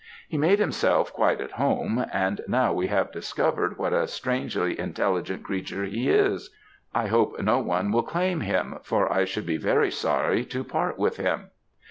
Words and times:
He 0.27 0.35
made 0.35 0.57
himself 0.57 1.13
quite 1.13 1.39
at 1.39 1.51
home; 1.51 2.03
and 2.11 2.41
now 2.47 2.73
we 2.73 2.87
have 2.87 3.11
discovered 3.11 3.77
what 3.77 3.93
a 3.93 4.07
strangely 4.07 4.79
intelligent 4.79 5.43
creature 5.43 5.85
he 5.85 6.09
is, 6.09 6.49
I 6.91 7.05
hope 7.05 7.39
no 7.39 7.59
one 7.59 7.91
will 7.91 8.01
claim 8.01 8.39
him, 8.41 8.79
for 8.81 9.13
I 9.13 9.25
should 9.25 9.45
be 9.45 9.57
very 9.57 9.91
sorry 9.91 10.43
to 10.45 10.63
part 10.63 10.97
with 10.97 11.17
him. 11.17 11.51